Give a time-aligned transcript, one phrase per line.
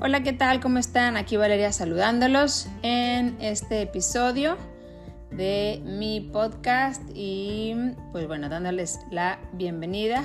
[0.00, 0.60] Hola, ¿qué tal?
[0.60, 1.16] ¿Cómo están?
[1.16, 4.56] Aquí Valeria saludándolos en este episodio
[5.32, 7.74] de mi podcast y
[8.12, 10.22] pues bueno, dándoles la bienvenida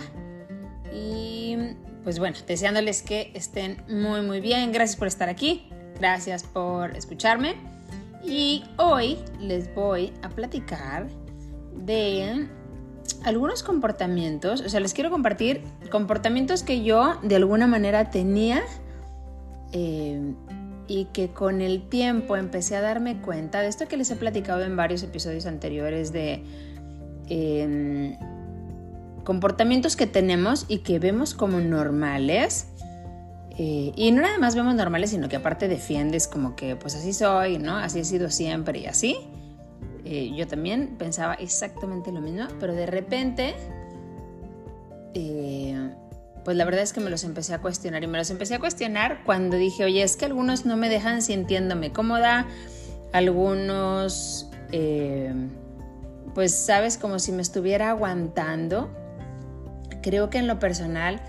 [0.93, 1.57] y
[2.03, 4.71] pues bueno, deseándoles que estén muy muy bien.
[4.71, 5.67] Gracias por estar aquí,
[5.97, 7.55] gracias por escucharme
[8.23, 11.07] y hoy les voy a platicar
[11.75, 12.47] de
[13.23, 18.61] algunos comportamientos, o sea, les quiero compartir comportamientos que yo de alguna manera tenía
[19.73, 20.33] eh,
[20.87, 24.63] y que con el tiempo empecé a darme cuenta de esto que les he platicado
[24.63, 26.43] en varios episodios anteriores de
[27.29, 28.17] em,
[29.23, 32.67] comportamientos que tenemos y que vemos como normales.
[33.57, 37.13] Eh, y no nada más vemos normales, sino que aparte defiendes como que pues así
[37.13, 37.77] soy, ¿no?
[37.77, 39.17] Así he sido siempre y así.
[40.05, 43.55] Eh, yo también pensaba exactamente lo mismo, pero de repente
[46.43, 48.59] pues la verdad es que me los empecé a cuestionar y me los empecé a
[48.59, 52.47] cuestionar cuando dije, oye, es que algunos no me dejan sintiéndome cómoda,
[53.13, 55.33] algunos, eh,
[56.33, 58.89] pues sabes, como si me estuviera aguantando.
[60.01, 61.21] Creo que en lo personal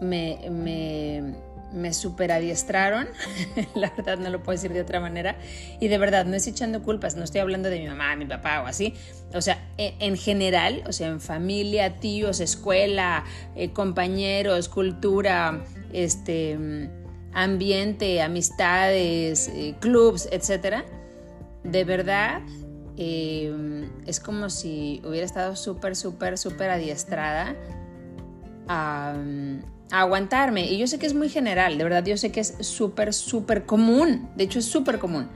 [0.00, 1.34] me, me
[1.72, 3.08] me superadiestraron,
[3.74, 5.36] la verdad no lo puedo decir de otra manera,
[5.80, 8.62] y de verdad no estoy echando culpas, no estoy hablando de mi mamá, mi papá
[8.62, 8.94] o así,
[9.34, 13.24] o sea, e, en, general, o sea, en familia, tíos, escuela,
[13.54, 16.58] eh, compañeros, cultura, este,
[17.32, 20.84] ambiente, amistades, eh, clubs, etcétera,
[21.64, 22.40] de verdad
[22.96, 27.54] eh, es como si hubiera estado súper, súper, súper adiestrada
[28.66, 29.14] a
[29.90, 30.66] aguantarme.
[30.70, 33.64] Y yo sé que es muy general, de verdad, yo sé que es súper, súper
[33.64, 34.28] común.
[34.36, 35.28] De hecho, es súper común.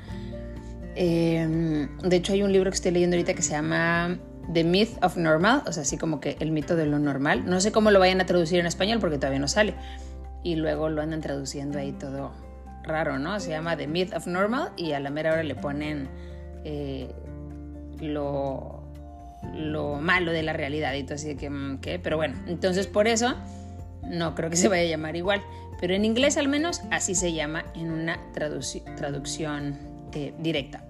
[0.95, 4.19] Em, de hecho, hay un libro que estoy leyendo ahorita que se llama
[4.53, 7.45] The Myth of Normal, o sea, así como que el mito de lo normal.
[7.47, 9.75] No sé cómo lo vayan a traducir en español porque todavía no sale.
[10.43, 12.33] Y luego lo andan traduciendo ahí todo
[12.83, 13.39] raro, ¿no?
[13.41, 16.09] Se llama The Myth of Normal y a la mera hora le ponen
[16.65, 17.15] eh,
[18.01, 18.83] lo,
[19.55, 21.99] lo malo de la realidad y todo así que, mm, ¿qué?
[22.01, 23.37] Pero bueno, entonces por eso
[24.03, 25.43] no creo que se vaya a llamar igual,
[25.81, 29.79] pero en inglés al menos así se llama en una traducción
[30.15, 30.85] eh, directa.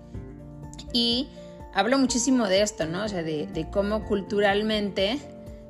[0.93, 1.29] Y
[1.75, 3.05] hablo muchísimo de esto, ¿no?
[3.05, 5.19] O sea, de, cómo culturalmente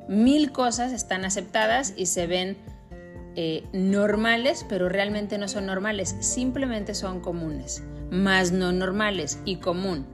[0.08, 2.56] mil cosas están aceptadas y se ven
[3.36, 10.06] eh, normales, pero realmente no son normales, simplemente son comunes, más no normales y común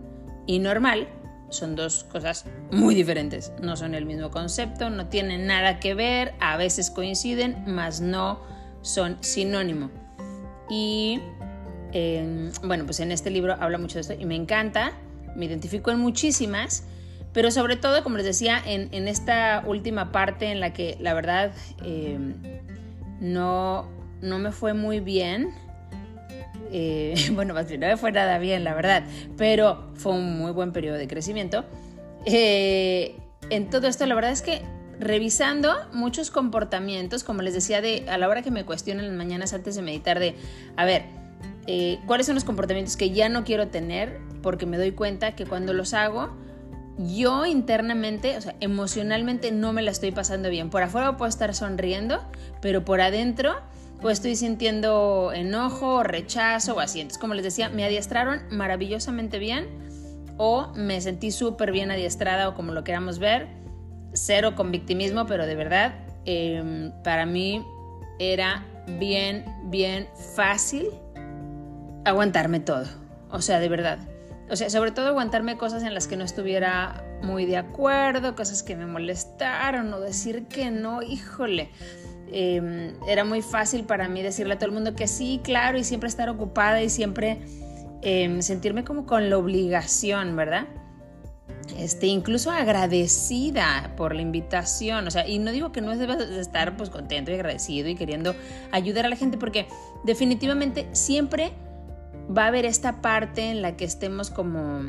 [0.46, 1.08] y normal
[1.50, 3.52] son dos cosas muy diferentes.
[3.60, 8.40] No son el mismo concepto, no tienen nada que ver, a veces coinciden, mas no
[8.82, 9.90] son sinónimo.
[10.68, 11.20] Y
[11.92, 14.92] em, bueno, pues en este libro habla mucho de esto y me encanta,
[15.34, 16.84] me identifico en muchísimas,
[17.32, 21.52] pero sobre todo, como les decía, en, esta última parte en la que la verdad
[21.84, 22.34] em,
[23.20, 23.88] no,
[24.20, 25.54] no me fue muy bien
[26.72, 29.04] eh, bueno, no me fue nada bien, la verdad,
[29.36, 31.64] pero fue un muy buen periodo de crecimiento.
[32.24, 33.16] Eh,
[33.50, 34.62] en todo esto, la verdad es que
[35.00, 39.52] revisando muchos comportamientos, como les decía, de, a la hora que me cuestionan las mañanas
[39.52, 40.34] antes de meditar, de,
[40.76, 41.04] a ver,
[41.66, 44.18] eh, ¿cuáles son los comportamientos que ya no quiero tener?
[44.42, 46.30] Porque me doy cuenta que cuando los hago,
[46.98, 50.70] yo internamente, o sea, emocionalmente no me la estoy pasando bien.
[50.70, 52.20] Por afuera puedo estar sonriendo,
[52.60, 53.56] pero por adentro
[54.00, 57.00] pues estoy sintiendo enojo, rechazo o así.
[57.00, 59.66] Entonces, como les decía, me adiestraron maravillosamente bien
[60.36, 63.48] o me sentí súper bien adiestrada o como lo queramos ver.
[64.12, 65.94] Cero con victimismo, pero de verdad,
[66.24, 67.64] em, para mí
[68.18, 68.64] era
[68.98, 70.88] bien, bien fácil
[72.04, 72.86] aguantarme todo.
[73.30, 73.98] O sea, de verdad.
[74.50, 78.62] O sea, sobre todo aguantarme cosas en las que no estuviera muy de acuerdo, cosas
[78.62, 81.70] que me molestaron o decir que no, híjole.
[82.32, 85.84] Em, era muy fácil para mí decirle a todo el mundo que sí, claro, y
[85.84, 87.38] siempre estar ocupada y siempre
[88.02, 90.66] em, sentirme como con la obligación, ¿verdad?
[91.76, 96.76] Este, incluso agradecida por la invitación, o sea, y no digo que no debas estar
[96.76, 98.34] pues contento y agradecido y queriendo
[98.72, 99.66] ayudar a la gente, porque
[100.04, 101.52] definitivamente siempre
[102.36, 104.80] va a haber esta parte en la que estemos como,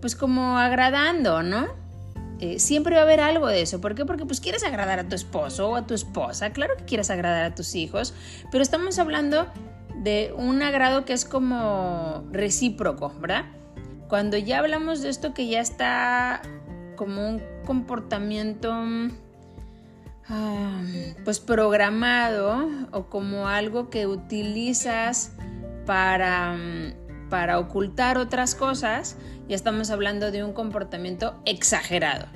[0.00, 1.85] pues como agradando, ¿no?
[2.40, 3.80] Eh, siempre va a haber algo de eso.
[3.80, 4.04] ¿Por qué?
[4.04, 6.50] Porque pues quieres agradar a tu esposo o a tu esposa.
[6.50, 8.14] Claro que quieres agradar a tus hijos,
[8.50, 9.46] pero estamos hablando
[10.02, 13.46] de un agrado que es como recíproco, ¿verdad?
[14.08, 16.42] Cuando ya hablamos de esto que ya está
[16.96, 18.72] como un comportamiento
[20.28, 20.82] ah,
[21.24, 25.32] pues programado o como algo que utilizas
[25.86, 26.56] para
[27.28, 29.16] para ocultar otras cosas,
[29.48, 32.26] ya estamos hablando de un comportamiento exagerado.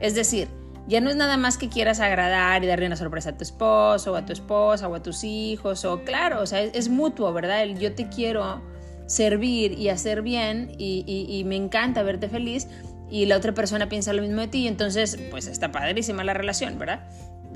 [0.00, 0.48] Es decir,
[0.86, 4.12] ya no es nada más que quieras agradar y darle una sorpresa a tu esposo
[4.12, 7.64] o a tu esposa o a tus hijos, o claro, o sea, es, mutuo, ¿verdad?
[7.66, 8.62] Yo te quiero
[9.06, 12.68] servir y hacer bien y, y me encanta verte feliz
[13.10, 16.32] y la otra persona piensa lo mismo de ti y entonces pues está padrísima la
[16.32, 17.08] relación, ¿verdad?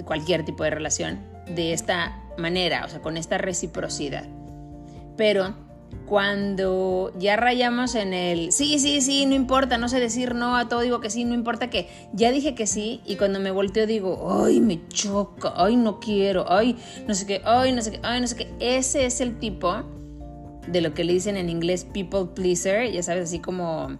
[0.04, 4.24] Cualquier tipo de relación de esta manera, o sea, con esta reciprocidad.
[5.16, 5.54] Pero
[6.06, 10.68] cuando ya rayamos en el sí, sí, sí, no importa, no sé decir no a
[10.68, 13.86] todo, digo que sí, no importa que ya dije que sí y cuando me volteo
[13.86, 16.76] digo, ay, me choca, ay, no quiero, ay,
[17.06, 18.54] no sé qué, ay, no sé qué, ay, no sé qué.
[18.60, 19.82] Ese es el tipo
[20.66, 23.98] de lo que le dicen en inglés people pleaser, ya sabes, así como,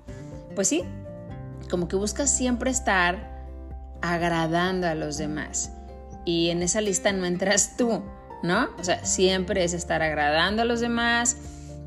[0.55, 0.83] pues sí,
[1.71, 3.35] como que buscas siempre estar
[4.03, 5.73] agradando a los demás.
[6.25, 8.03] Y en esa lista no entras tú,
[8.43, 8.69] ¿no?
[8.79, 11.37] O sea, siempre es estar agradando a los demás,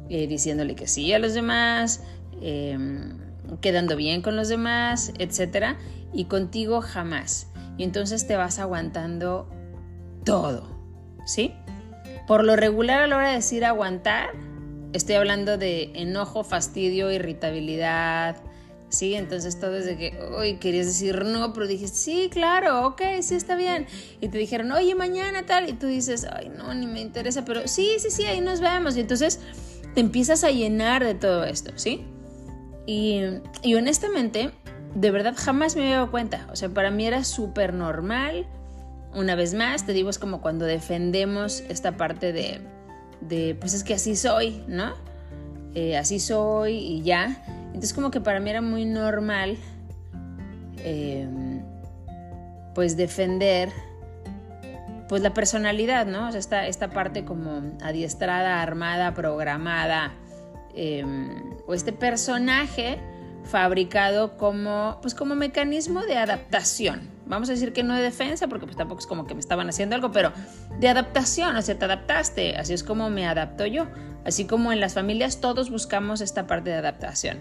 [0.09, 2.01] eh, diciéndole que sí a los demás,
[2.41, 3.17] em,
[3.61, 5.77] quedando bien con los demás, etc.
[6.13, 7.47] Y contigo jamás.
[7.77, 9.49] Y entonces te vas aguantando
[10.23, 10.69] todo,
[11.25, 11.53] ¿sí?
[12.27, 14.31] Por lo regular a la hora de decir aguantar,
[14.93, 18.37] estoy hablando de enojo, fastidio, irritabilidad,
[18.89, 19.15] ¿sí?
[19.15, 23.35] Entonces todo es de que, uy, querías decir no, pero dijiste, sí, claro, ok, sí
[23.35, 23.85] está bien.
[24.21, 27.67] Y te dijeron, oye, mañana tal, y tú dices, ay, no, ni me interesa, pero
[27.67, 28.97] sí, sí, sí, ahí nos vemos.
[28.97, 29.39] Y entonces
[29.97, 32.05] te empiezas a llenar de todo esto, ¿sí?
[32.85, 33.19] Y,
[33.63, 34.51] y honestamente,
[34.93, 36.45] de verdad jamás me había dado cuenta.
[36.51, 38.45] O sea, para mí era súper normal.
[39.15, 42.61] Una vez más, te digo, es como cuando defendemos esta parte de,
[43.21, 44.93] de pues es que así soy, ¿no?
[45.73, 47.43] Eh, así soy y ya.
[47.65, 49.57] Entonces como que para mí era muy normal
[50.83, 51.63] em,
[52.75, 53.71] pues defender
[55.07, 56.27] pues la personalidad, ¿no?
[56.27, 60.13] O sea, esta, esta parte como adiestrada, armada, programada,
[60.73, 62.99] em, o este personaje
[63.43, 67.09] fabricado como, pues como mecanismo de adaptación.
[67.25, 69.67] Vamos a decir que no de defensa, porque pues tampoco es como que me estaban
[69.69, 70.31] haciendo algo, pero
[70.79, 73.87] de adaptación, o sea, te adaptaste, así es como me adapto yo.
[74.25, 77.37] Así como en las familias todos buscamos esta parte de adaptación.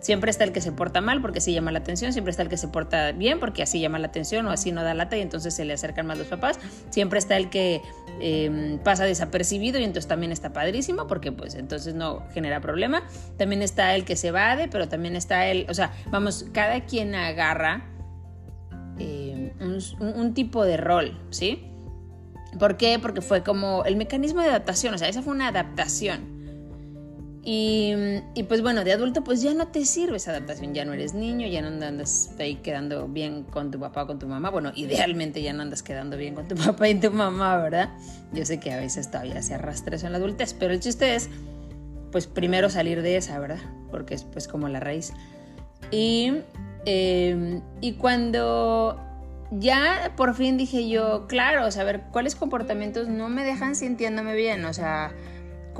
[0.00, 2.48] Siempre está el que se porta mal porque así llama la atención, siempre está el
[2.48, 5.20] que se porta bien porque así llama la atención o así no da lata y
[5.20, 6.58] entonces se le acercan más los papás,
[6.88, 7.82] siempre está el que
[8.20, 13.02] em, pasa desapercibido y entonces también está padrísimo porque pues entonces no genera problema,
[13.36, 17.14] también está el que se evade, pero también está el, o sea, vamos, cada quien
[17.14, 17.84] agarra
[18.98, 19.50] em,
[20.00, 21.66] un tipo de rol, ¿sí?
[22.58, 22.98] ¿Por qué?
[22.98, 26.39] Porque fue como el mecanismo de adaptación, o sea, esa fue una adaptación.
[27.42, 27.94] Y,
[28.48, 31.46] pues bueno, de adulto pues ya no te sirve esa adaptación, ya no eres niño,
[31.46, 34.50] ya no andas ahí quedando bien con tu papá o con tu mamá.
[34.50, 37.90] Bueno, idealmente ya no andas quedando bien con tu papá y tu mamá, ¿verdad?
[38.32, 41.14] Yo sé que a veces todavía se arrastra eso en la adultez, pero el chiste
[41.14, 41.30] es
[42.12, 43.60] pues primero salir de esa, ¿verdad?
[43.90, 45.12] Porque es pues como la raíz.
[45.90, 46.32] Y,
[46.84, 49.00] em, y cuando
[49.50, 53.74] ya por fin dije yo, claro, o sea, a ver, ¿cuáles comportamientos no me dejan
[53.74, 54.64] sintiéndome bien?
[54.64, 55.12] O sea,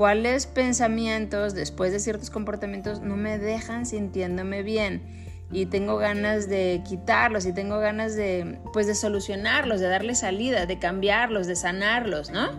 [0.01, 5.03] ¿cuáles pensamientos después de ciertos comportamientos no me dejan sintiéndome bien?
[5.51, 10.65] Y tengo ganas de quitarlos y tengo ganas de, pues, de solucionarlos, de darle salida,
[10.65, 12.49] de cambiarlos, de sanarlos, ¿no?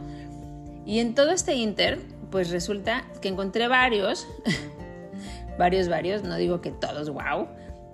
[0.87, 1.99] Y en todo este inter,
[2.31, 4.29] pues resulta que encontré varios,
[5.59, 7.49] varios, varios, no digo que todos, wow,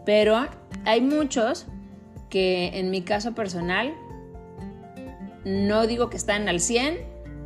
[0.04, 0.46] pero
[0.84, 1.64] hay muchos
[2.28, 3.94] que en mi caso personal
[5.46, 6.98] no digo que están al 100,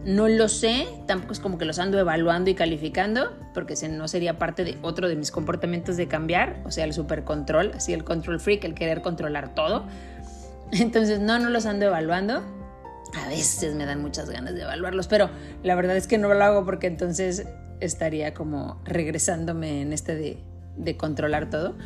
[0.04, 4.38] no lo sé, tampoco es como que los ando evaluando y calificando, porque no sería
[4.38, 8.04] parte de otro de mis comportamientos de cambiar, o sea, el super control, así el
[8.04, 9.87] control freak, el querer controlar todo.
[10.73, 12.42] Entonces, no, no los ando evaluando.
[13.14, 15.28] A veces me dan muchas ganas de evaluarlos, pero
[15.62, 17.47] la verdad es que no lo hago porque entonces
[17.80, 20.38] estaría como regresándome en este de,
[20.76, 21.76] de controlar todo.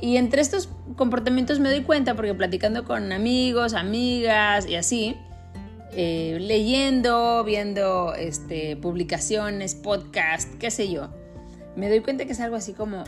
[0.00, 5.16] Y entre estos comportamientos me doy cuenta porque platicando con amigos, amigas y así,
[5.92, 11.08] eh, leyendo, viendo este, publicaciones, podcast, qué sé yo,
[11.76, 13.04] me doy cuenta que es algo así como,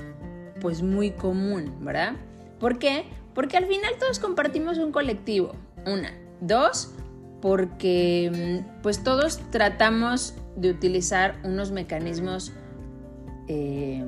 [0.60, 2.14] pues muy común, ¿verdad?
[2.58, 3.04] ¿Por qué?
[3.34, 5.54] Porque al final todos compartimos un colectivo,
[5.86, 6.12] una.
[6.40, 6.92] Dos,
[7.40, 12.52] porque mm, pues todos tratamos de utilizar unos mecanismos
[13.48, 14.04] eh,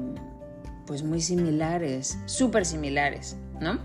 [0.86, 3.78] pues muy similares, súper similares, ¿no?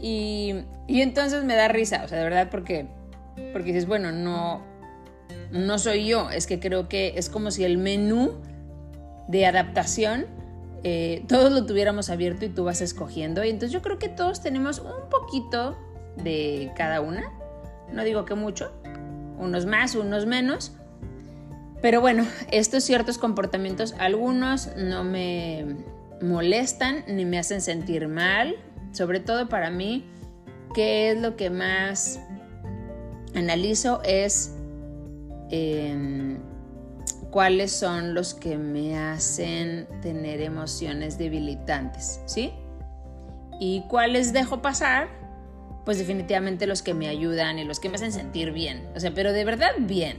[0.00, 0.54] Y,
[0.86, 2.86] y, entonces me da risa, o sea, de verdad, porque,
[3.52, 4.62] porque dices, bueno, no,
[5.50, 8.34] no soy yo, es que creo que es como si el menú
[9.28, 10.26] de adaptación
[10.82, 13.42] eh, todos lo tuviéramos abierto y tú vas escogiendo.
[13.42, 15.76] Y entonces yo creo que todos tenemos un poquito
[16.16, 17.32] de cada una,
[17.92, 18.72] no digo que mucho,
[19.38, 20.72] unos más, unos menos.
[21.80, 25.76] Pero bueno, estos ciertos comportamientos, algunos no me,
[26.20, 28.56] molestan ni me hacen sentir mal.
[28.92, 30.04] Sobre todo para mí,
[30.74, 32.20] ¿qué es lo que más
[33.34, 34.02] analizo?
[34.04, 34.52] Es
[35.50, 36.38] em,
[37.30, 42.52] cuáles son los que me hacen tener emociones debilitantes, ¿sí?
[43.60, 45.08] Y cuáles dejo pasar,
[45.84, 48.88] pues definitivamente los que me ayudan y los que me hacen sentir bien.
[48.96, 50.18] O sea, pero de verdad bien.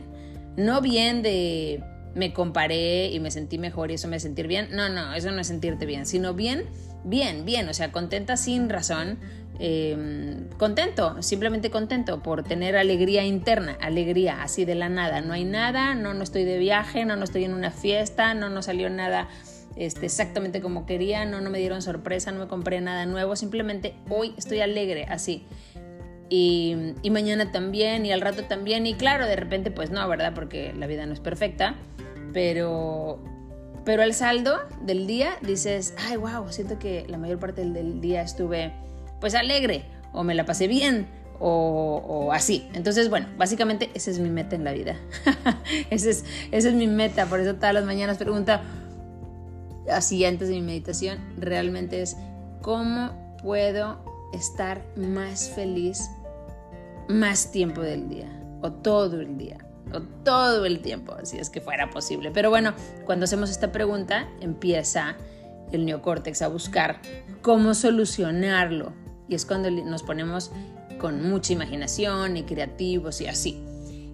[0.58, 1.84] No bien de
[2.16, 4.70] me comparé y me sentí mejor y eso me sentir bien.
[4.72, 6.66] No, no, eso no es sentirte bien, sino bien,
[7.04, 7.68] bien, bien.
[7.68, 9.20] O sea, contenta sin razón,
[9.58, 15.22] Em, contento, simplemente contento por tener alegría interna, alegría así de la nada.
[15.22, 18.50] No hay nada, no, no estoy de viaje, no, no estoy en una fiesta, no,
[18.50, 19.30] no salió nada
[19.76, 23.96] este, exactamente como quería, no, no me dieron sorpresa, no me compré nada nuevo, simplemente
[24.10, 25.46] hoy estoy alegre, así.
[26.30, 30.34] Y, y mañana también, y al rato también, y claro, de repente pues no, ¿verdad?
[30.34, 31.76] Porque la vida no es perfecta,
[32.34, 33.22] pero
[33.86, 38.24] pero el saldo del día dices, ay, wow, siento que la mayor parte del día
[38.24, 38.74] estuve
[39.20, 41.08] pues alegre o me la pasé bien
[41.40, 42.68] o, así.
[42.74, 44.96] Entonces, bueno, básicamente esa es mi meta en la vida.
[45.90, 48.62] esa, es, es mi meta, por eso todas las mañanas pregunta,
[49.92, 52.16] así antes de mi meditación, realmente es
[52.62, 54.04] cómo puedo
[54.34, 56.10] estar más feliz
[57.08, 58.28] más tiempo del día
[58.62, 59.58] o todo el día
[59.94, 62.32] o todo el tiempo, si es que fuera posible.
[62.32, 62.74] Pero bueno,
[63.06, 65.16] cuando hacemos esta pregunta, empieza
[65.72, 67.00] el neocórtex a buscar
[67.42, 68.94] cómo solucionarlo
[69.28, 70.52] y es cuando nos ponemos
[71.00, 73.62] con mucha imaginación y creativos y así.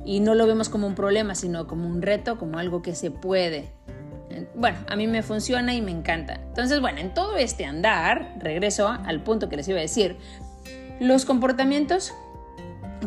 [0.06, 3.12] Y no lo vemos como un problema, sino como un reto, como algo que se
[3.12, 3.72] puede.
[4.56, 6.42] Bueno, a mí me funciona y me encanta.
[6.48, 10.18] Entonces, bueno, en todo este andar, regreso al punto que les iba a decir,
[11.00, 12.14] los comportamientos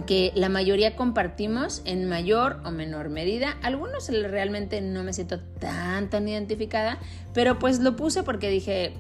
[0.07, 3.57] que la mayoría compartimos en mayor o menor medida.
[3.63, 6.99] Algunos realmente no me siento tan tan identificada,
[7.33, 8.95] pero pues lo puse porque dije,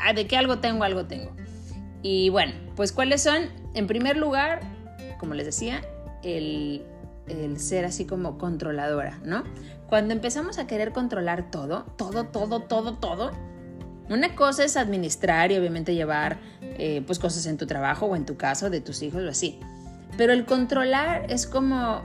[0.00, 1.32] ah, de que algo tengo, algo tengo.
[2.10, 4.60] Y bueno, pues cuáles son, en primer lugar,
[5.18, 5.82] como les decía,
[6.22, 6.82] el,
[7.58, 9.44] ser así como controladora, ¿no?
[9.90, 13.32] Cuando empezamos a querer controlar todo, todo, todo, todo, todo,
[14.08, 18.24] una cosa es administrar y obviamente llevar eh, pues cosas en tu trabajo o en
[18.24, 19.60] tu caso de tus hijos o así.
[20.16, 22.00] Pero el controlar es como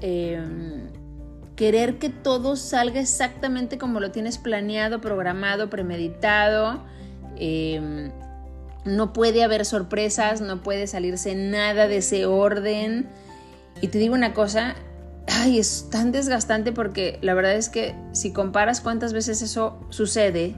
[0.00, 0.88] em,
[1.54, 6.82] querer que todo salga exactamente como lo tienes planeado, programado, premeditado.
[7.36, 8.10] Eh,
[8.84, 13.08] no puede haber sorpresas, no puede salirse nada de ese orden.
[13.80, 14.74] Y te digo una cosa,
[15.26, 20.54] ay, es tan desgastante porque la verdad es que si comparas cuántas veces eso sucede,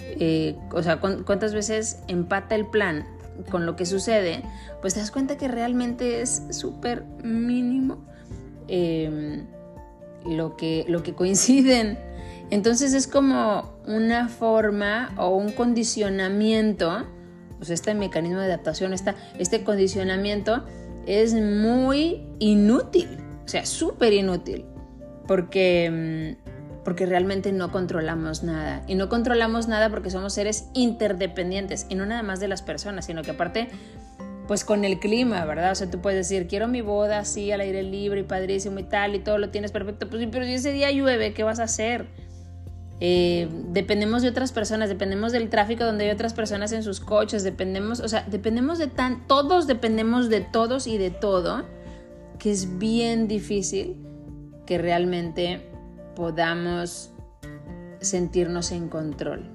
[0.00, 3.04] eh, o sea, cuántas veces empata el plan
[3.50, 4.42] con lo que sucede,
[4.80, 7.98] pues te das cuenta que realmente es súper mínimo
[8.68, 9.46] em,
[10.24, 11.98] lo, que, lo que coinciden.
[12.50, 17.04] Entonces es como una forma o un condicionamiento
[17.58, 20.64] pues este mecanismo de adaptación, este condicionamiento
[21.06, 24.64] es muy inútil, o sea, súper inútil,
[25.26, 28.84] porque, mm, porque realmente no controlamos nada.
[28.86, 33.06] Y no controlamos nada porque somos seres interdependientes, y no nada más de las personas,
[33.06, 33.68] sino que aparte,
[34.46, 35.72] pues con el clima, ¿verdad?
[35.72, 38.84] O sea, tú puedes decir, quiero mi boda así, al aire libre y padrísimo y
[38.84, 41.64] tal, y todo lo tienes perfecto, pues pero si ese día llueve, ¿qué vas a
[41.64, 42.06] hacer?
[43.00, 47.44] Eh, dependemos de otras personas, dependemos del tráfico donde hay otras personas en sus coches,
[47.44, 51.64] dependemos, o sea, dependemos de tan, todos dependemos de todos y de todo,
[52.38, 53.96] que es bien difícil
[54.64, 55.60] que realmente
[56.14, 57.10] podamos
[58.00, 59.50] sentirnos en control.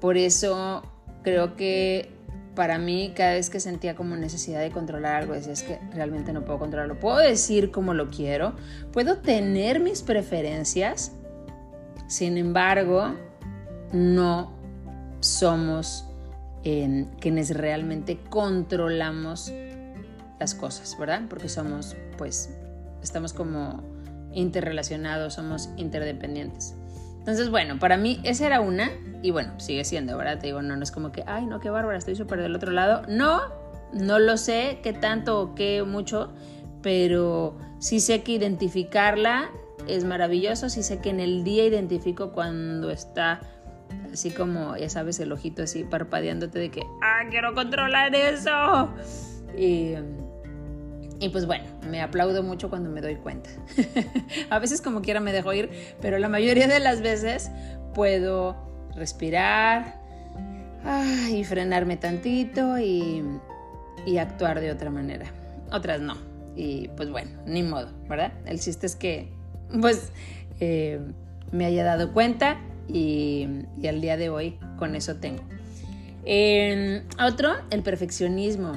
[0.00, 0.82] Por eso
[1.22, 2.10] creo que
[2.54, 6.32] para mí cada vez que sentía como necesidad de controlar algo, decía es que realmente
[6.32, 6.98] no puedo controlarlo.
[6.98, 8.54] Puedo decir como lo quiero,
[8.92, 11.12] puedo tener mis preferencias,
[12.06, 13.14] sin embargo,
[13.92, 14.52] no
[15.20, 16.06] somos
[16.62, 19.52] quienes realmente controlamos
[20.40, 21.22] las cosas, ¿verdad?
[21.28, 22.50] Porque somos, pues,
[23.02, 23.82] estamos como
[24.32, 26.74] interrelacionados, somos interdependientes.
[27.18, 28.90] Entonces, bueno, para mí esa era una,
[29.22, 30.38] y bueno, sigue siendo, ¿verdad?
[30.38, 32.70] Te digo, no, no es como que, ay, no, qué bárbara, estoy súper del otro
[32.70, 33.02] lado.
[33.08, 33.42] No,
[33.92, 36.32] no lo sé, qué tanto o qué mucho,
[36.82, 39.50] pero sí sé que identificarla
[39.88, 40.68] es maravilloso.
[40.68, 43.40] Sí sé que en el día identifico cuando está
[44.12, 48.90] así como, ya sabes, el ojito así parpadeándote de que, ah, quiero controlar eso.
[49.56, 49.94] Y,
[51.20, 53.50] y pues bueno, me aplaudo mucho cuando me doy cuenta.
[54.50, 57.50] a veces como quiera me dejo ir, pero la mayoría de las veces
[57.94, 58.56] puedo
[58.94, 60.00] respirar
[61.30, 63.24] y frenarme tantito y,
[64.06, 65.26] y actuar de otra manera.
[65.72, 66.16] Otras no.
[66.56, 68.32] Y pues bueno, ni modo, ¿verdad?
[68.46, 69.33] El chiste es que
[69.80, 70.12] pues
[70.60, 71.00] eh,
[71.52, 73.46] me haya dado cuenta y,
[73.88, 75.42] al día de hoy con eso tengo.
[77.24, 78.72] otro, el perfeccionismo.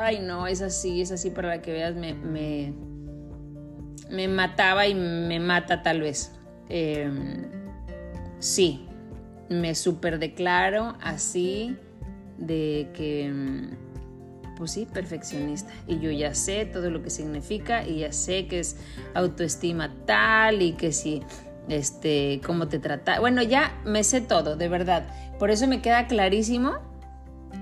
[0.00, 2.72] ay no, es así, es así para que veas, me, me,
[4.10, 6.32] me mataba y me mata tal vez.
[6.68, 7.44] Em,
[8.38, 8.86] sí,
[9.48, 11.76] me super declaro así
[12.38, 13.32] de que,
[14.56, 15.72] pues sí, perfeccionista.
[15.86, 18.76] Y yo ya sé todo lo que significa y ya sé que es
[19.14, 21.22] autoestima tal y que si,
[21.68, 23.20] este, cómo te trata.
[23.20, 25.06] Bueno, ya me sé todo, de verdad.
[25.38, 26.78] Por eso me queda clarísimo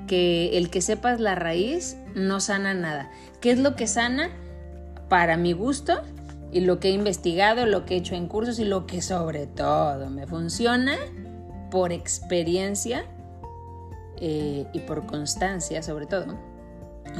[0.06, 3.10] que el que sepas la raíz no sana nada.
[3.40, 4.30] ¿Qué es lo que sana?
[5.08, 6.00] Para mi gusto
[6.52, 9.46] y lo que he investigado, lo que he hecho en cursos y lo que sobre
[9.46, 10.96] todo me funciona
[11.70, 13.04] por experiencia
[14.18, 16.51] eh, y por constancia sobre todo.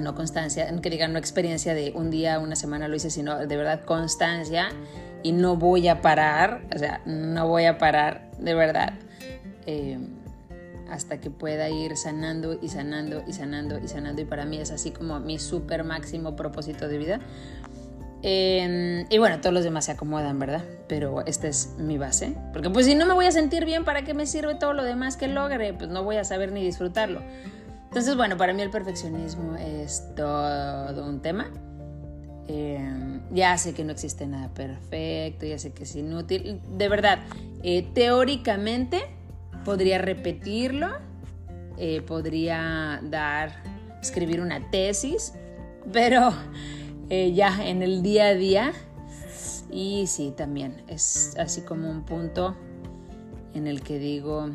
[0.00, 3.56] No constancia, que digan no experiencia de un día, una semana lo hice, sino de
[3.56, 4.70] verdad constancia
[5.22, 8.94] y no voy a parar, o sea, no voy a parar de verdad.
[9.66, 9.98] Eh,
[10.92, 14.20] hasta que pueda ir sanando y sanando y sanando y sanando.
[14.20, 17.20] Y para mí es así como mi súper máximo propósito de vida.
[18.22, 20.62] Em, y bueno, todos los demás se acomodan, ¿verdad?
[20.88, 22.36] Pero esta es mi base.
[22.52, 24.84] Porque pues si no me voy a sentir bien, ¿para qué me sirve todo lo
[24.84, 25.72] demás que logre?
[25.72, 27.22] Pues no voy a saber ni disfrutarlo.
[27.92, 31.50] Entonces, bueno, para mí el perfeccionismo es todo un tema.
[32.49, 36.62] Em, ya sé que no existe nada perfecto, ya sé que es inútil.
[36.78, 37.18] De verdad,
[37.62, 39.02] eh, teóricamente
[39.66, 40.88] podría repetirlo,
[41.76, 43.62] eh, podría dar,
[44.00, 45.34] escribir una tesis,
[45.92, 46.32] pero
[47.11, 48.72] eh, ya en el día a día.
[49.70, 52.56] Y sí, también es así como un punto
[53.52, 54.49] en el que digo,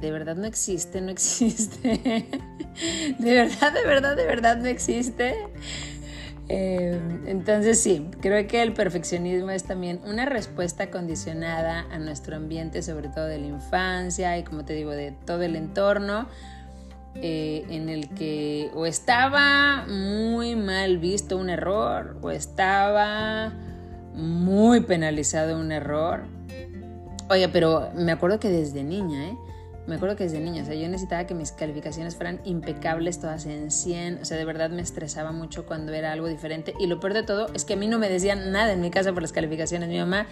[0.00, 1.98] de verdad no existe, no existe.
[3.18, 5.34] de verdad, de verdad, de verdad no existe.
[6.48, 12.82] Eh, entonces sí, creo que el perfeccionismo es también una respuesta condicionada a nuestro ambiente,
[12.82, 16.28] sobre todo de la infancia y como te digo, de todo el entorno
[17.16, 23.52] eh, en el que o estaba muy mal visto un error o estaba
[24.14, 26.24] muy penalizado un error.
[27.28, 29.36] Oye, pero me acuerdo que desde niña, ¿eh?
[29.86, 33.70] Me acuerdo que desde niña, o yo necesitaba que mis calificaciones fueran impecables, todas en
[33.70, 36.74] 100, o sea, de verdad me estresaba mucho cuando era algo diferente.
[36.80, 38.90] Y lo peor de todo es que a mí no me decían nada en mi
[38.90, 39.88] casa por las calificaciones.
[39.88, 40.26] Mi mamá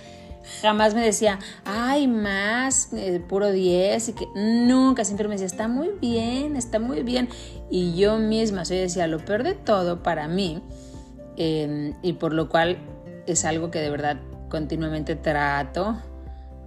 [0.61, 5.69] jamás me decía, ay, más, eh, puro 10, y que nunca, siempre me decía, está
[5.69, 7.29] muy bien, está muy bien.
[7.71, 10.63] Y yo misma, o sea, decía, lo peor de todo para mí,
[11.37, 12.79] em, y por lo cual
[13.27, 15.97] es algo que de verdad continuamente trato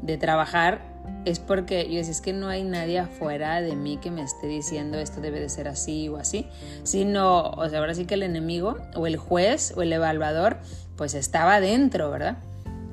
[0.02, 4.12] de trabajar, es porque yo decía, es que no hay nadie afuera de mí que
[4.12, 6.48] me esté diciendo esto debe de ser así o así,
[6.84, 10.58] sino, o sea, ahora sí que el enemigo o el juez o el evaluador,
[10.96, 12.38] pues estaba dentro, ¿verdad?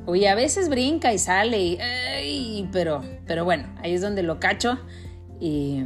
[0.07, 1.79] Oye, a veces brinca y sale,
[2.23, 4.79] y, pero, pero bueno, ahí es donde lo cacho
[5.41, 5.83] y,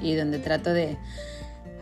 [0.00, 0.96] y donde trato de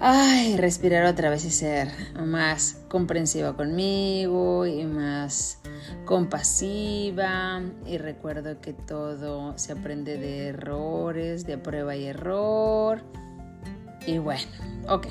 [0.01, 5.59] ay, respirar otra vez y ser más comprensiva conmigo y más
[6.05, 7.63] compasiva.
[7.87, 13.03] Y recuerdo que todo se aprende de errores, de prueba y error.
[14.07, 14.51] Y bueno,
[14.89, 15.07] ok.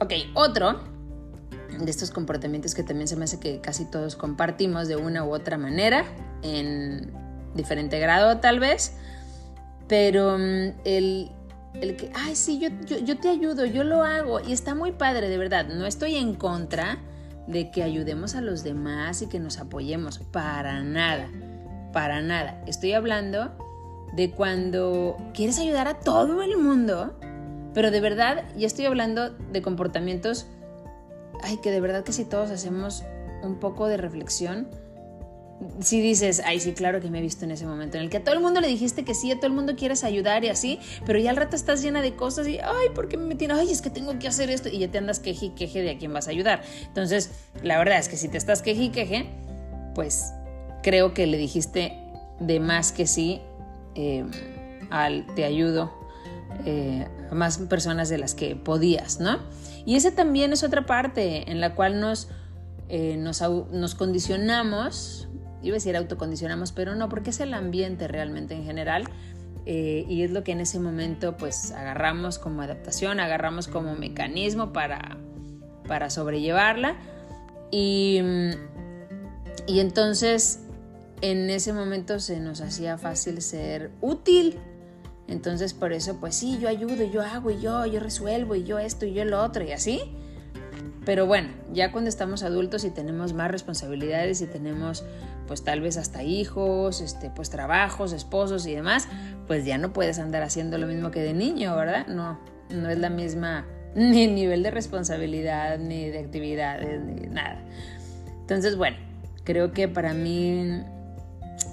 [0.00, 0.80] Ok, otro
[1.78, 5.34] de estos comportamientos que también se me hace que casi todos compartimos de una u
[5.34, 6.04] otra manera,
[6.42, 7.12] en
[7.54, 8.94] diferente grado tal vez,
[9.88, 11.30] pero mm, el,
[11.74, 14.92] el que, ay, sí, yo, yo, yo te ayudo, yo lo hago, y está muy
[14.92, 16.98] padre, de verdad, no estoy en contra
[17.46, 21.28] de que ayudemos a los demás y que nos apoyemos, para nada,
[21.92, 22.62] para nada.
[22.66, 23.52] Estoy hablando
[24.14, 27.18] de cuando quieres ayudar a todo el mundo,
[27.74, 30.46] pero de verdad ya estoy hablando de comportamientos
[31.42, 33.04] ay, que de verdad que si todos hacemos
[33.42, 34.68] un poco de reflexión,
[35.80, 38.18] si dices, ay, sí, claro que me he visto en ese momento en el que
[38.18, 40.48] a todo el mundo le dijiste que sí, a todo el mundo quieres ayudar y
[40.48, 43.46] así, pero ya al rato estás llena de cosas y, ay, ¿por qué me metí?
[43.50, 45.90] Ay, es que tengo que hacer esto y ya te andas queje y queje de
[45.90, 46.62] a quién vas a ayudar.
[46.86, 47.30] Entonces,
[47.62, 49.26] la verdad es que si te estás queje y queje,
[49.94, 50.32] pues
[50.82, 51.96] creo que le dijiste
[52.40, 53.40] de más que sí
[53.94, 54.24] eh,
[54.90, 55.92] al te ayudo
[56.64, 59.38] eh, a más personas de las que podías, ¿no?
[59.84, 62.28] Y esa también es otra parte en la cual nos,
[62.88, 65.28] eh, nos, condicionamos,
[65.62, 69.04] iba a decir autocondicionamos, pero no, porque es el ambiente realmente en general.
[69.64, 74.72] Eh, y es lo que en ese momento pues agarramos como adaptación, agarramos como mecanismo
[74.72, 75.18] para,
[75.86, 76.96] para sobrellevarla.
[77.70, 78.20] Y,
[79.66, 80.60] y entonces
[81.20, 84.58] en ese momento se nos hacía fácil ser útil
[85.28, 88.78] entonces por eso, pues sí, yo ayudo, yo hago, y yo, yo resuelvo, y yo
[88.78, 90.00] esto, y yo lo otro, y así.
[91.04, 95.04] Pero bueno, ya cuando estamos adultos y tenemos más responsabilidades y tenemos
[95.46, 99.08] pues tal vez hasta hijos, este, pues trabajos, esposos y demás,
[99.46, 102.06] pues ya no puedes andar haciendo lo mismo que de niño, ¿verdad?
[102.06, 102.38] No,
[102.70, 107.62] no es la misma ni nivel de responsabilidad, ni de actividades, ni nada.
[108.40, 108.96] Entonces, bueno,
[109.44, 110.82] creo que para mí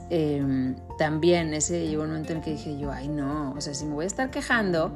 [0.09, 3.73] em, también ese llegó un momento en el que dije yo, ay no, o sea,
[3.73, 4.91] si me voy a estar quejando,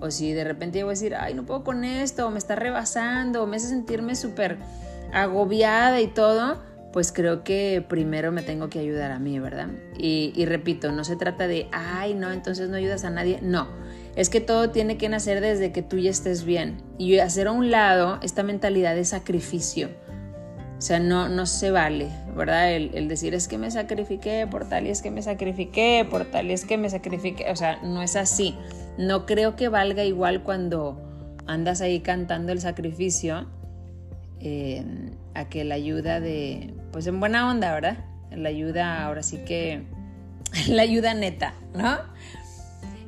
[0.00, 2.56] o si de repente voy a decir, ay, no puedo con esto, o me está
[2.56, 4.58] rebasando, o me hace sentirme súper
[5.12, 6.58] agobiada y todo,
[6.92, 9.68] pues creo que primero me tengo que ayudar a mí, ¿verdad?
[9.96, 13.68] Y, repito, no se trata de, ay, no, entonces no ayudas a nadie, no,
[14.16, 17.52] es que todo tiene que nacer desde que tú ya estés bien y hacer a
[17.52, 19.90] un lado esta mentalidad de sacrificio.
[20.78, 22.74] O sea, no, no se vale, ¿verdad?
[22.74, 26.24] El, el, decir es que me sacrifiqué por tal y es que me sacrifiqué por
[26.24, 27.50] tal y es que me sacrifiqué.
[27.50, 28.56] O sea, no es así.
[28.96, 30.98] No creo que valga igual cuando
[31.46, 33.46] andas ahí cantando el sacrificio
[34.40, 34.82] eh,
[35.34, 37.98] a que la ayuda de, pues en buena onda, ¿verdad?
[38.30, 39.82] La ayuda, ahora sí que,
[40.68, 41.98] la ayuda neta, ¿no?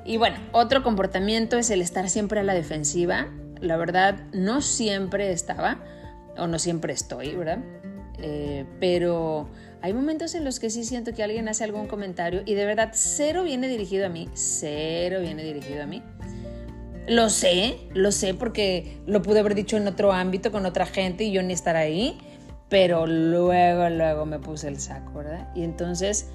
[0.05, 3.29] Y bueno, otro comportamiento es el estar siempre a la defensiva.
[3.61, 5.79] La verdad, no siempre estaba,
[6.37, 7.59] o no siempre estoy, ¿verdad?
[8.19, 9.49] Eh, pero
[9.81, 12.91] hay momentos en los que sí siento que alguien hace algún comentario y de verdad
[12.93, 16.03] cero viene dirigido a mí, cero viene dirigido a mí.
[17.09, 21.25] Lo sé, lo sé porque lo pude haber dicho en otro ámbito con otra gente
[21.25, 22.17] y yo ni estar ahí,
[22.73, 25.47] pero luego, luego me puse el saco, ¿verdad?
[25.55, 26.31] Y entonces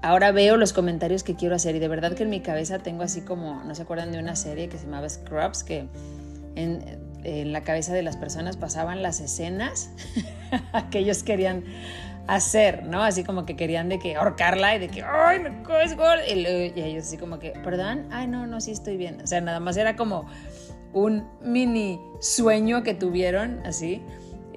[0.00, 3.02] ahora veo los comentarios que quiero hacer y de verdad que en mi cabeza tengo
[3.02, 5.64] así como, ¿no se acuerdan de una serie que se llamaba Scrubs?
[5.64, 5.86] Que
[6.54, 6.82] en,
[7.24, 9.90] en la cabeza de las personas pasaban las escenas
[10.90, 11.62] que ellos querían
[12.26, 13.02] hacer, ¿no?
[13.02, 16.22] Así como que querían de que ahorcarla y de que, ¡ay, me coges gordo!
[16.26, 18.08] Y, y, ellos así como que, ¿perdón?
[18.12, 19.20] Ay, no, no, sí estoy bien.
[19.20, 20.24] O sea, nada más era como
[20.94, 24.02] un mini sueño que tuvieron, así,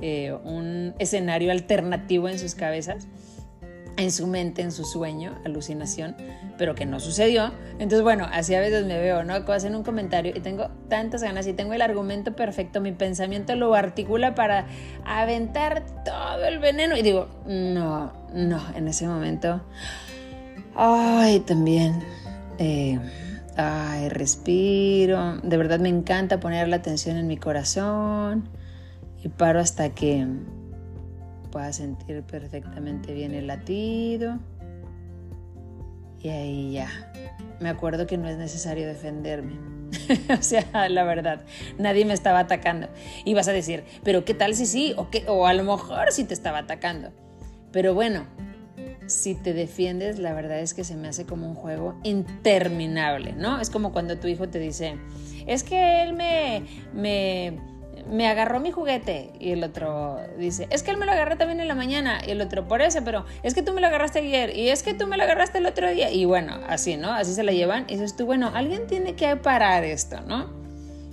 [0.01, 3.07] eh, un escenario alternativo en sus cabezas
[3.97, 6.15] en su mente, en su sueño, alucinación,
[6.57, 7.51] pero que no sucedió.
[7.73, 9.35] Entonces, bueno, así a veces me veo, ¿no?
[9.35, 13.73] Hacen un comentario y tengo tantas ganas y tengo el argumento perfecto, mi pensamiento lo
[13.75, 14.65] articula para
[15.05, 19.61] aventar todo el veneno y digo, no, no, en ese momento,
[20.75, 21.99] ay, también,
[22.59, 22.99] eh,
[23.57, 28.49] ay, respiro, de verdad me encanta poner la atención en mi corazón
[29.23, 30.25] y paro hasta que
[31.51, 34.39] pueda sentir perfectamente bien el latido.
[36.21, 37.11] Y ahí ya.
[37.59, 39.53] Me acuerdo que no es necesario defenderme.
[40.39, 41.41] o sea, la verdad,
[41.77, 42.87] nadie me estaba atacando.
[43.25, 44.93] Y vas a decir, pero ¿qué tal si sí?
[44.97, 45.25] O, qué?
[45.27, 47.11] o a lo mejor sí te estaba atacando.
[47.71, 48.25] Pero bueno,
[49.07, 53.59] si te defiendes, la verdad es que se me hace como un juego interminable, ¿no?
[53.59, 54.97] Es como cuando tu hijo te dice,
[55.47, 57.59] es que él me, me
[58.09, 59.31] me agarró mi juguete.
[59.39, 62.21] Y el otro dice, es que él me lo agarró también en la mañana.
[62.25, 64.55] Y el otro, por eso, pero es que tú me lo agarraste ayer.
[64.55, 66.11] Y es que tú me lo agarraste el otro día.
[66.11, 67.13] Y bueno, así, ¿no?
[67.13, 67.85] Así se la llevan.
[67.87, 70.49] Y dices tú, bueno, alguien tiene que parar esto, ¿no?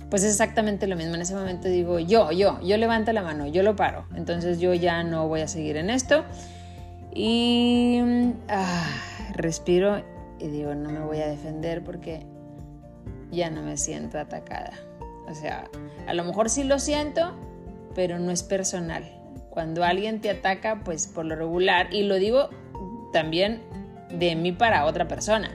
[0.09, 1.15] Pues es exactamente lo mismo.
[1.15, 4.05] En ese momento digo, yo, yo, yo levanto la mano, yo lo paro.
[4.15, 6.25] Entonces yo ya no voy a seguir en esto.
[7.13, 8.01] Y
[8.49, 8.87] ah,
[9.33, 10.03] respiro
[10.39, 12.25] y digo, no me voy a defender porque
[13.31, 14.73] ya no me siento atacada.
[15.29, 15.69] O sea,
[16.07, 17.35] a lo mejor sí lo siento,
[17.95, 19.03] pero no es personal.
[19.49, 22.49] Cuando alguien te ataca, pues por lo regular, y lo digo
[23.13, 23.61] también
[24.09, 25.51] de mí para otra persona,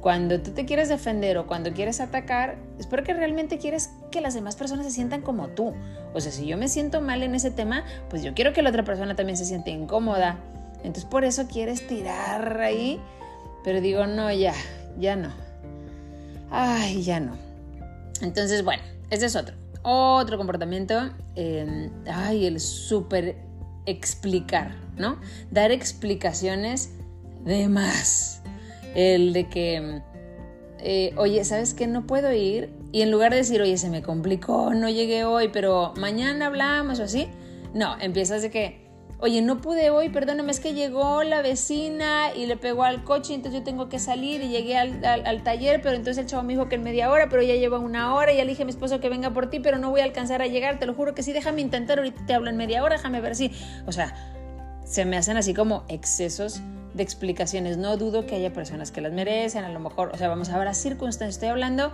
[0.00, 4.34] cuando tú te quieres defender o cuando quieres atacar, es porque realmente quieres que las
[4.34, 5.74] demás personas se sientan como tú.
[6.14, 8.70] O sea, si yo me siento mal en ese tema, pues yo quiero que la
[8.70, 10.38] otra persona también se sienta incómoda.
[10.78, 13.00] Entonces por eso quieres tirar ahí,
[13.64, 14.54] pero digo, no, ya,
[14.98, 15.30] ya no.
[16.50, 17.36] Ay, ya no.
[18.22, 19.54] Entonces, bueno, ese es otro.
[19.82, 23.36] Otro comportamiento, em, ay, el súper
[23.86, 25.20] explicar, ¿no?
[25.50, 26.90] Dar explicaciones
[27.44, 28.42] de más.
[28.94, 30.02] El de que,
[30.80, 31.86] eh, oye, ¿sabes qué?
[31.86, 32.70] No puedo ir.
[32.92, 36.98] Y en lugar de decir, oye, se me complicó, no llegué hoy, pero mañana hablamos
[36.98, 37.28] o así,
[37.74, 38.85] no, empiezas de que,
[39.18, 43.34] oye, no pude hoy, perdóname, es que llegó la vecina y le pegó al coche,
[43.34, 46.68] entonces yo tengo que salir y llegué al, taller, pero entonces el chavo me dijo
[46.68, 48.70] que en media hora, pero ya lleva una hora y ya le dije a mi
[48.70, 51.14] esposo que venga por ti, pero no voy a alcanzar a llegar, te lo juro
[51.14, 53.52] que sí, déjame intentar, ahorita te hablo en media hora, déjame ver si,
[53.86, 54.14] o sea,
[54.84, 56.60] se me hacen así como excesos
[56.94, 57.76] de explicaciones.
[57.76, 60.58] No dudo que haya personas que las merecen, a lo mejor, o sea, vamos a
[60.58, 61.92] ver a circunstancias, estoy hablando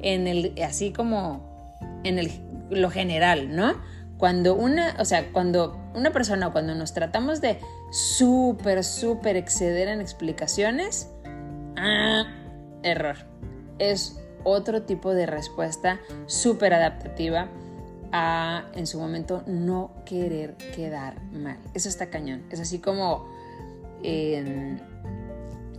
[0.00, 2.30] en el, así como en el,
[2.70, 3.74] lo general, ¿no?
[4.22, 7.58] Cuando una, o sea, cuando una persona cuando nos tratamos de
[7.90, 11.10] súper, súper exceder en explicaciones,
[11.76, 12.22] ah,
[12.84, 13.16] error.
[13.80, 17.48] Es otro tipo de respuesta súper adaptativa
[18.12, 21.58] a en su momento no querer quedar mal.
[21.74, 22.44] Eso está cañón.
[22.50, 23.28] Es así como,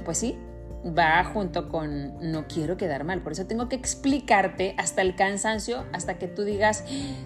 [0.03, 0.37] pues sí,
[0.85, 3.21] va junto con no quiero quedar mal.
[3.21, 6.83] Por eso tengo que explicarte hasta el cansancio, hasta que tú digas,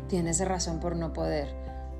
[0.07, 1.47] tienes razón por no poder.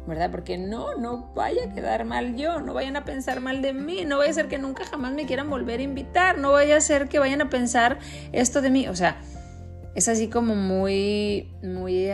[0.06, 0.32] ¿Verdad?
[0.32, 4.06] Porque no, no vaya a quedar mal yo, no vayan a pensar mal de mí,
[4.06, 6.82] no vaya a ser que nunca jamás me quieran volver a invitar, no vaya a
[6.82, 8.00] ser que vayan a pensar
[8.32, 8.88] esto de mí.
[8.88, 9.18] O sea,
[9.96, 12.10] es así como muy, muy,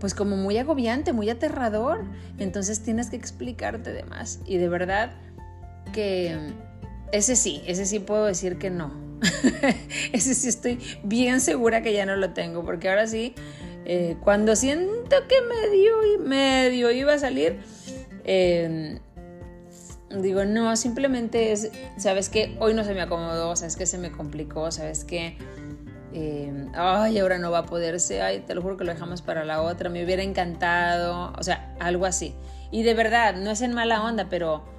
[0.00, 2.06] pues como muy agobiante, muy aterrador.
[2.38, 4.40] Entonces tienes que explicarte de más.
[4.46, 5.12] Y de verdad
[5.92, 6.36] que
[7.14, 8.92] ese sí, ese sí puedo decir que no.
[10.12, 13.34] ese sí estoy bien segura que ya no lo tengo, porque ahora sí,
[13.84, 17.60] eh, cuando siento que medio y medio iba a salir,
[18.24, 18.98] em,
[20.10, 24.10] digo, no, simplemente es, sabes que hoy no se me acomodó, sabes que se me
[24.10, 25.36] complicó, sabes que
[26.12, 29.44] eh, ay, ahora no va a poderse, ay, te lo juro que lo dejamos para
[29.44, 32.34] la otra, me hubiera encantado, o sea, algo así.
[32.72, 34.73] Y de verdad, no es en mala onda, pero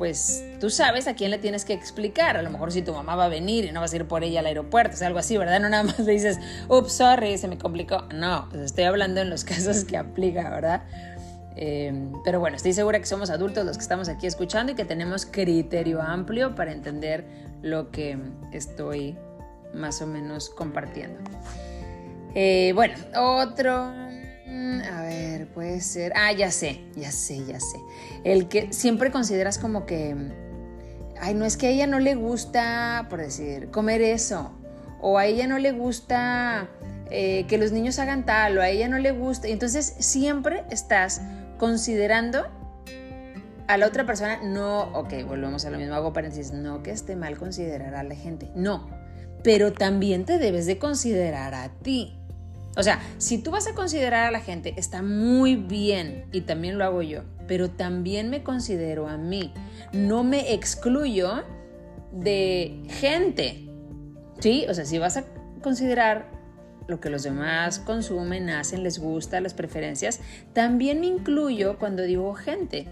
[0.00, 2.38] pues tú sabes a quién le tienes que explicar.
[2.38, 4.24] A lo mejor si tu mamá va a venir y no vas a ir por
[4.24, 5.60] ella al aeropuerto, o sea, algo así, ¿verdad?
[5.60, 8.08] No nada más le dices, ups, sorry, se me complicó.
[8.14, 10.84] No, pues estoy hablando en los casos que aplica, ¿verdad?
[11.54, 11.92] Eh,
[12.24, 15.26] pero bueno, estoy segura que somos adultos los que estamos aquí escuchando y que tenemos
[15.26, 17.26] criterio amplio para entender
[17.60, 18.16] lo que
[18.54, 19.18] estoy
[19.74, 21.20] más o menos compartiendo.
[22.34, 24.09] Eh, bueno, otro...
[24.50, 26.12] Mm, a ver, puede ser...
[26.16, 27.78] Ah, ya sé, ya sé, ya sé.
[28.24, 30.16] El que siempre consideras como que...
[31.20, 34.52] Ay, no es que a ella no le gusta, por decir, comer eso.
[35.00, 36.68] O a ella no le gusta
[37.10, 38.58] eh, que los niños hagan tal.
[38.58, 39.48] O a ella no le gusta.
[39.48, 41.20] Entonces siempre estás
[41.58, 42.46] considerando
[43.68, 44.40] a la otra persona.
[44.42, 45.94] No, ok, volvemos a lo mismo.
[45.94, 46.52] Hago paréntesis.
[46.52, 48.50] No que esté mal considerar a la gente.
[48.54, 49.00] No
[49.42, 52.19] pero también te debes de considerar a ti.
[52.76, 56.78] O sea, si tú vas a considerar a la gente, está muy bien y también
[56.78, 59.52] lo hago yo, pero también me considero a mí.
[59.92, 61.42] No me excluyo
[62.12, 63.68] de gente.
[64.38, 64.66] ¿Sí?
[64.68, 65.24] O sea, si vas a
[65.62, 66.30] considerar
[66.86, 70.20] lo que los demás consumen, hacen, les gusta, las preferencias,
[70.52, 72.86] también me incluyo cuando digo gente.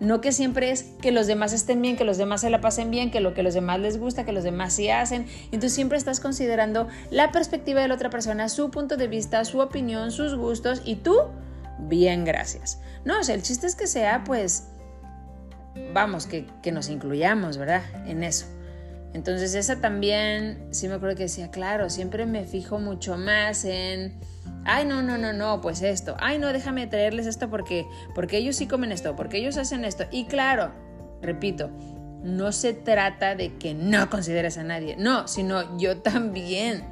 [0.00, 2.90] No que siempre es que los demás estén bien, que los demás se la pasen
[2.90, 5.26] bien, que lo que los demás les gusta, que los demás sí hacen.
[5.46, 9.60] Entonces siempre estás considerando la perspectiva de la otra persona, su punto de vista, su
[9.60, 11.16] opinión, sus gustos y tú,
[11.78, 12.80] bien, gracias.
[13.04, 14.68] No, o sea, el chiste es que sea pues,
[15.92, 17.82] vamos, que, que nos incluyamos, ¿verdad?
[18.06, 18.46] En eso.
[19.14, 24.12] Entonces esa también, sí me acuerdo que decía, claro, siempre me fijo mucho más en
[24.64, 26.16] Ay, no, no, no, no, pues esto.
[26.18, 30.04] Ay, no, déjame traerles esto porque, porque ellos sí comen esto, porque ellos hacen esto.
[30.10, 30.72] Y claro,
[31.20, 31.70] repito,
[32.22, 36.82] no se trata de que no consideres a nadie, no, sino yo también.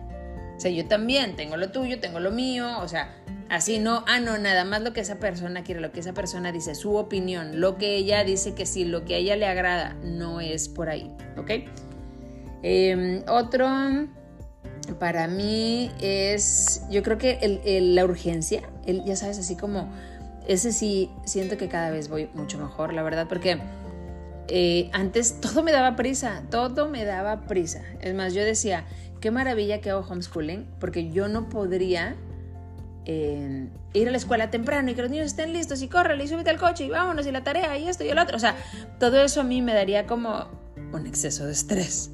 [0.56, 3.16] O sea, yo también tengo lo tuyo, tengo lo mío, o sea,
[3.48, 6.52] así no, ah, no, nada más lo que esa persona quiere, lo que esa persona
[6.52, 9.96] dice, su opinión, lo que ella dice que sí, lo que a ella le agrada,
[10.04, 11.50] no es por ahí, ¿ok?
[12.62, 13.68] Em, otro
[14.98, 17.60] para mí es, yo creo que
[17.94, 19.92] la urgencia, ya sabes, así como,
[20.46, 23.58] ese sí, siento que cada vez voy mucho mejor, la verdad, porque
[24.48, 27.82] eh, antes todo me daba prisa, todo me daba prisa.
[28.00, 28.84] Es más, yo decía,
[29.20, 32.16] qué maravilla que hago homeschooling, porque yo no podría
[33.04, 36.28] eh, ir a la escuela temprano y que los niños estén listos y córrele y
[36.28, 38.36] súbete al coche y vámonos y la tarea y esto y el otro.
[38.36, 38.56] O sea,
[38.98, 40.48] todo eso a mí me daría como
[40.92, 42.10] un exceso de estrés.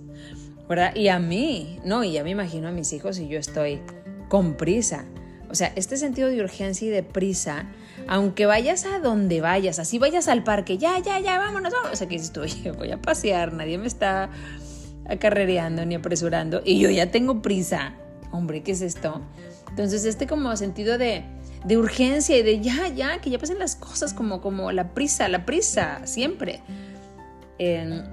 [0.68, 0.94] ¿Verdad?
[0.94, 3.81] Y a mí, no, y ya me imagino a mis hijos y yo estoy
[4.28, 5.04] con prisa.
[5.50, 7.66] O sea, este sentido de urgencia y de prisa,
[8.07, 11.94] aunque vayas a donde vayas, así vayas al parque, ya, ya, ya, vámonos, vámonos.
[11.94, 14.28] O sea, que estoy, voy a pasear, nadie me está
[15.09, 17.94] acarrereando ni apresurando y yo ya tengo prisa.
[18.31, 19.22] Hombre, ¿qué es esto?
[19.70, 21.24] Entonces, este como sentido de,
[21.64, 25.28] de urgencia y de ya, ya, que ya pasen las cosas como, como la prisa,
[25.28, 26.61] la prisa, siempre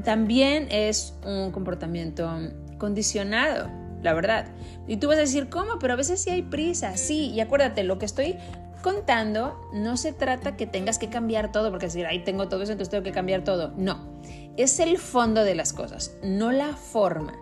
[0.03, 2.29] también es un comportamiento
[2.77, 3.69] condicionado,
[4.01, 4.47] la verdad.
[4.87, 5.79] Y tú vas a decir, ¿cómo?
[5.79, 7.31] Pero a veces sí hay prisa, sí.
[7.31, 8.37] Y acuérdate, lo que estoy
[8.81, 12.71] contando no se trata que tengas que cambiar todo, porque decir, ahí tengo todo eso,
[12.71, 13.73] entonces tengo que cambiar todo.
[13.77, 14.21] No,
[14.57, 17.33] es el fondo de las cosas, no la forma.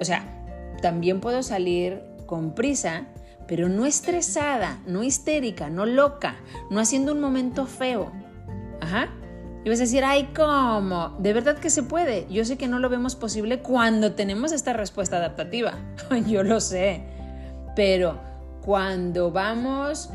[0.00, 0.24] O sea,
[0.82, 3.06] también puedo salir con prisa,
[3.48, 6.36] pero no estresada, no histérica, no loca,
[6.70, 8.12] no haciendo un momento feo.
[8.80, 9.08] Ajá.
[9.66, 11.16] Y vas a decir, ay, ¿cómo?
[11.18, 12.28] De verdad que se puede.
[12.30, 15.72] Yo sé que no lo vemos posible cuando tenemos esta respuesta adaptativa.
[16.28, 17.02] Yo lo sé.
[17.74, 18.20] Pero
[18.64, 20.10] cuando vamos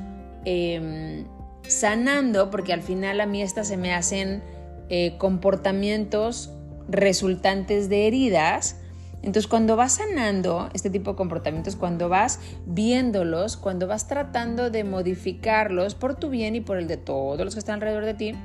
[0.46, 1.26] em,
[1.68, 4.42] sanando, porque al final a mí estas se me hacen
[4.88, 6.54] eh, comportamientos
[6.88, 8.78] resultantes de heridas,
[9.24, 14.84] entonces, cuando vas sanando este tipo de comportamientos, cuando vas viéndolos, cuando vas tratando de
[14.84, 18.36] modificarlos por tu bien y por el de todos los que están alrededor de ti,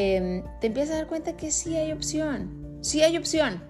[0.00, 2.78] Em, te empiezas a dar cuenta que sí hay opción.
[2.82, 3.60] Sí hay opción.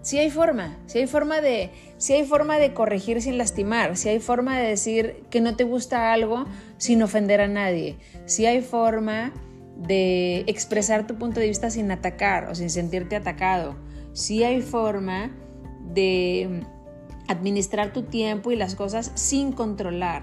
[0.00, 0.78] Sí hay forma.
[0.86, 3.96] Sí hay forma de, sí hay forma de corregir sin lastimar.
[3.96, 6.44] Sí hay forma de decir que no te gusta algo
[6.78, 7.96] sin ofender a nadie.
[8.26, 9.32] Sí hay forma
[9.76, 13.74] de expresar tu punto de vista sin atacar o sin sentirte atacado.
[14.12, 15.32] Sí hay forma
[15.92, 16.62] de
[17.26, 20.22] administrar tu tiempo y las cosas sin controlar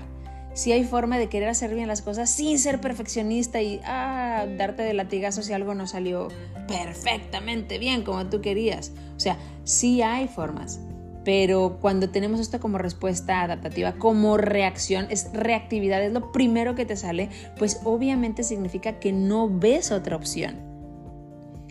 [0.53, 4.83] si hay forma de querer hacer bien las cosas sin ser perfeccionista y ah, darte
[4.83, 6.29] de latigazo si algo no salió
[6.67, 8.91] perfectamente bien como tú querías.
[9.15, 10.79] O sea, sí hay formas.
[11.25, 16.85] Pero cuando tenemos esto como respuesta adaptativa, como reacción, es reactividad, es lo primero que
[16.85, 20.68] te sale, pues obviamente significa que no ves otra opción.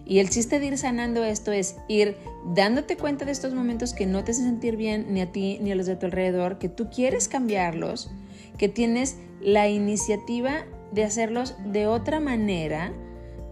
[0.08, 2.16] Y el chiste de ir sanando esto es ir
[2.54, 5.70] dándote cuenta de estos momentos que no te hacen sentir bien ni a ti ni
[5.70, 8.10] a los de tu alrededor, que tú quieres cambiarlos,
[8.56, 12.94] que tienes la iniciativa de hacerlos de otra manera,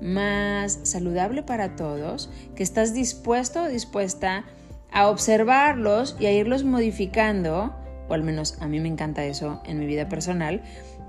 [0.01, 4.45] más saludable para todos, que estás dispuesto o dispuesta
[4.91, 7.75] a observarlos y a irlos modificando,
[8.09, 10.63] o al menos a mí me encanta eso en mi vida personal,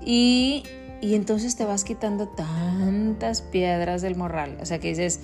[0.04, 0.64] y,
[1.00, 5.20] y entonces te vas quitando tantas piedras del morral, o sea que dices,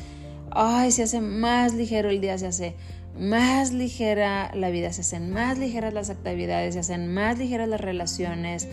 [0.50, 2.74] ay, se hace más ligero el día, se hace
[3.18, 7.80] más ligera la vida, se hacen más ligeras las actividades, se hacen más ligeras las
[7.80, 8.68] relaciones,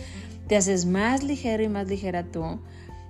[0.48, 2.60] te haces más ligero y más ligera tú,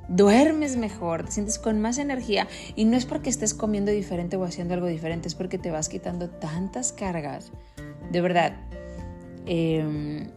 [0.09, 4.45] duermes mejor, te sientes con más energía y no es porque estés comiendo diferente o
[4.45, 7.51] haciendo algo diferente, es porque te vas quitando tantas cargas,
[8.11, 8.57] de verdad,
[9.47, 10.29] em,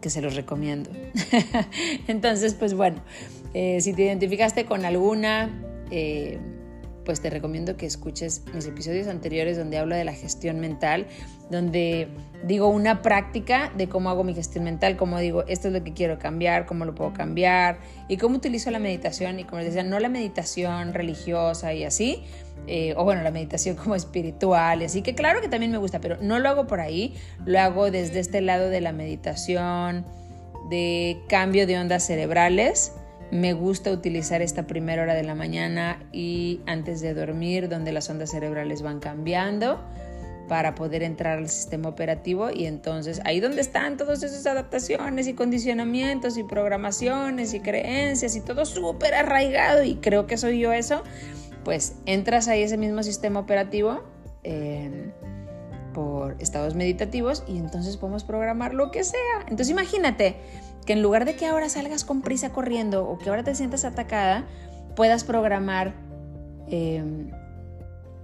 [0.00, 0.90] que se los recomiendo.
[2.08, 3.02] Entonces, pues bueno,
[3.54, 5.50] eh, si te identificaste con alguna...
[5.90, 6.38] Eh,
[7.08, 11.06] pues te recomiendo que escuches mis episodios anteriores donde hablo de la gestión mental,
[11.48, 12.08] donde
[12.44, 15.94] digo una práctica de cómo hago mi gestión mental, cómo digo, esto es lo que
[15.94, 19.88] quiero cambiar, cómo lo puedo cambiar y cómo utilizo la meditación y como les decía,
[19.88, 22.24] no la meditación religiosa y así,
[22.66, 26.02] eh, o bueno, la meditación como espiritual y así, que claro que también me gusta,
[26.02, 27.14] pero no lo hago por ahí,
[27.46, 30.04] lo hago desde este lado de la meditación,
[30.68, 32.92] de cambio de ondas cerebrales
[33.30, 38.08] me gusta utilizar esta primera hora de la mañana y antes de dormir, donde las
[38.08, 39.80] ondas cerebrales van cambiando
[40.48, 45.34] para poder entrar al sistema operativo y entonces ahí donde están todas esas adaptaciones y
[45.34, 51.02] condicionamientos y programaciones y creencias y todo súper arraigado y creo que soy yo eso,
[51.64, 54.02] pues entras ahí ese mismo sistema operativo
[54.42, 55.12] eh,
[55.92, 59.40] por estados meditativos y entonces podemos programar lo que sea.
[59.42, 60.36] Entonces imagínate,
[60.88, 63.84] que en lugar de que ahora salgas con prisa corriendo o que ahora te sientas
[63.84, 64.46] atacada,
[64.96, 65.92] puedas programar
[66.70, 67.30] em,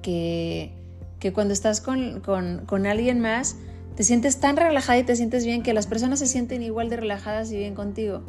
[0.00, 0.72] que,
[1.20, 3.57] que, cuando estás con, con, alguien más,
[3.96, 6.96] te sientes tan relajada y te sientes bien que las personas se sienten igual de
[6.96, 8.22] relajadas y bien contigo.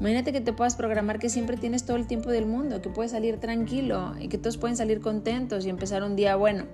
[0.00, 3.12] Imagínate que te puedas programar que siempre tienes todo el tiempo del mundo, que puedes
[3.12, 6.64] salir tranquilo y que todos pueden salir contentos y empezar un día bueno.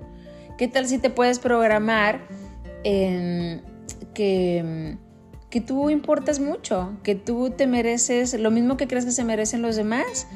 [0.56, 2.22] ¿Qué tal si te puedes programar
[2.84, 3.60] en
[4.14, 4.96] que
[5.52, 9.60] que tú importas mucho, que tú te mereces lo mismo que crees que se merecen
[9.60, 10.26] los demás.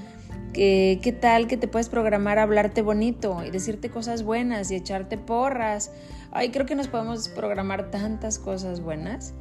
[0.52, 4.74] Que, ¿Qué tal que te puedes programar a hablarte bonito y decirte cosas buenas y
[4.74, 5.90] echarte porras?
[6.32, 9.32] Ay, creo que nos podemos programar tantas cosas buenas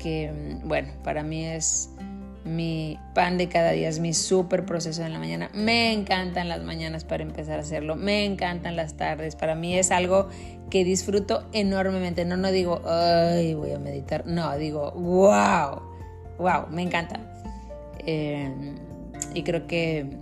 [0.00, 1.90] que, mm, bueno, para mí es
[2.44, 5.50] mi pan de cada día, es mi súper proceso en la mañana.
[5.54, 9.36] Me encantan las mañanas para empezar a hacerlo, me encantan las tardes.
[9.36, 10.28] Para mí es algo
[10.72, 12.24] que disfruto enormemente.
[12.24, 14.26] No, no digo, ay, voy a meditar.
[14.26, 15.82] No, digo, wow,
[16.38, 17.20] wow, me encanta.
[18.06, 18.76] Em,
[19.34, 20.16] y creo que,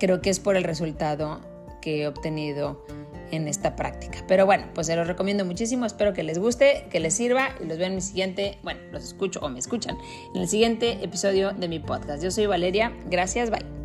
[0.00, 1.40] creo que es por el resultado
[1.80, 2.84] que he obtenido
[3.30, 4.24] en esta práctica.
[4.26, 7.66] Pero bueno, pues se los recomiendo muchísimo, espero que les guste, que les sirva y
[7.66, 9.96] los vean en mi siguiente, bueno, los escucho o me escuchan
[10.34, 12.20] en el siguiente episodio de mi podcast.
[12.20, 13.81] Yo soy Valeria, gracias, bye.